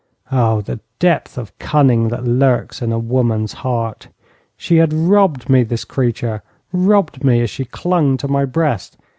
Oh! 0.31 0.61
the 0.61 0.79
depth 0.97 1.37
of 1.37 1.55
cunning 1.59 2.07
that 2.07 2.23
lurks 2.25 2.81
in 2.81 2.91
a 2.91 2.97
woman's 2.97 3.53
heart. 3.61 4.07
She 4.57 4.77
had 4.77 4.91
robbed 4.93 5.47
me, 5.47 5.61
this 5.61 5.85
creature, 5.85 6.41
robbed 6.73 7.23
me 7.23 7.39
as 7.41 7.51
she 7.51 7.65
clung 7.65 8.17
to 8.17 8.27
my 8.27 8.45
breast. 8.45 8.97